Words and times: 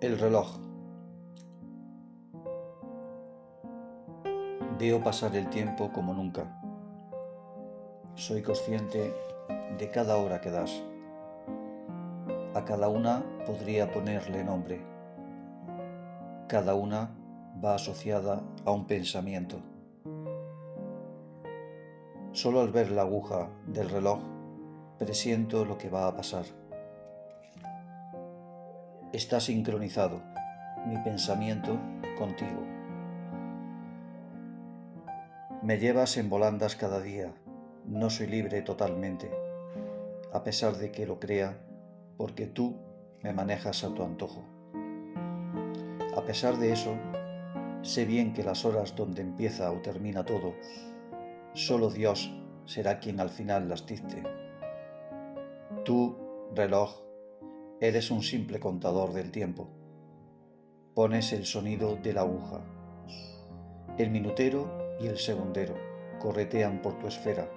El 0.00 0.16
reloj. 0.16 0.46
Veo 4.78 5.02
pasar 5.02 5.34
el 5.34 5.50
tiempo 5.50 5.90
como 5.92 6.14
nunca. 6.14 6.56
Soy 8.14 8.40
consciente 8.42 9.12
de 9.76 9.90
cada 9.90 10.18
hora 10.18 10.40
que 10.40 10.52
das. 10.52 10.84
A 12.54 12.64
cada 12.64 12.88
una 12.88 13.24
podría 13.44 13.90
ponerle 13.90 14.44
nombre. 14.44 14.80
Cada 16.46 16.76
una 16.76 17.10
va 17.64 17.74
asociada 17.74 18.40
a 18.64 18.70
un 18.70 18.86
pensamiento. 18.86 19.56
Solo 22.30 22.60
al 22.60 22.70
ver 22.70 22.92
la 22.92 23.02
aguja 23.02 23.48
del 23.66 23.90
reloj 23.90 24.20
presiento 24.96 25.64
lo 25.64 25.76
que 25.76 25.90
va 25.90 26.06
a 26.06 26.14
pasar. 26.14 26.44
Está 29.14 29.40
sincronizado 29.40 30.20
mi 30.86 30.98
pensamiento 30.98 31.80
contigo. 32.18 32.62
Me 35.62 35.78
llevas 35.78 36.18
en 36.18 36.28
volandas 36.28 36.76
cada 36.76 37.00
día, 37.00 37.32
no 37.86 38.10
soy 38.10 38.26
libre 38.26 38.60
totalmente, 38.60 39.30
a 40.30 40.44
pesar 40.44 40.76
de 40.76 40.92
que 40.92 41.06
lo 41.06 41.18
crea, 41.18 41.56
porque 42.18 42.46
tú 42.46 42.76
me 43.22 43.32
manejas 43.32 43.82
a 43.82 43.94
tu 43.94 44.02
antojo. 44.02 44.44
A 46.14 46.22
pesar 46.26 46.58
de 46.58 46.72
eso, 46.72 46.94
sé 47.80 48.04
bien 48.04 48.34
que 48.34 48.44
las 48.44 48.66
horas 48.66 48.94
donde 48.94 49.22
empieza 49.22 49.72
o 49.72 49.80
termina 49.80 50.26
todo, 50.26 50.52
solo 51.54 51.88
Dios 51.88 52.30
será 52.66 52.98
quien 52.98 53.20
al 53.20 53.30
final 53.30 53.70
las 53.70 53.86
dicte. 53.86 54.22
Tú, 55.86 56.18
reloj, 56.54 57.07
Eres 57.80 58.10
un 58.10 58.24
simple 58.24 58.58
contador 58.58 59.12
del 59.12 59.30
tiempo. 59.30 59.68
Pones 60.94 61.32
el 61.32 61.46
sonido 61.46 61.94
de 61.94 62.12
la 62.12 62.22
aguja. 62.22 62.60
El 63.96 64.10
minutero 64.10 64.96
y 65.00 65.06
el 65.06 65.16
segundero 65.16 65.76
corretean 66.18 66.82
por 66.82 66.98
tu 66.98 67.06
esfera. 67.06 67.48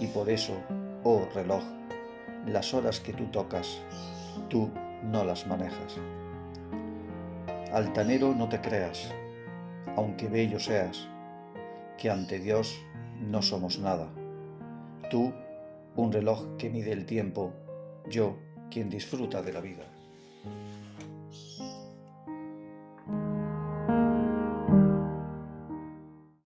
Y 0.00 0.06
por 0.06 0.30
eso, 0.30 0.54
oh 1.04 1.28
reloj, 1.34 1.62
las 2.46 2.72
horas 2.72 3.00
que 3.00 3.12
tú 3.12 3.26
tocas, 3.26 3.82
tú 4.48 4.70
no 5.02 5.24
las 5.24 5.46
manejas. 5.46 5.98
Altanero 7.70 8.34
no 8.34 8.48
te 8.48 8.62
creas, 8.62 9.12
aunque 9.94 10.28
bello 10.28 10.58
seas, 10.58 11.06
que 11.98 12.08
ante 12.08 12.38
Dios 12.38 12.80
no 13.20 13.42
somos 13.42 13.78
nada. 13.78 14.08
Tú, 15.10 15.34
un 15.96 16.12
reloj 16.12 16.56
que 16.56 16.70
mide 16.70 16.92
el 16.92 17.04
tiempo, 17.04 17.52
yo, 18.08 18.38
quien 18.70 18.88
disfruta 18.88 19.42
de 19.42 19.52
la 19.52 19.60
vida. 19.60 19.84